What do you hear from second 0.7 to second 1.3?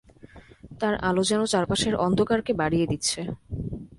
তার আলো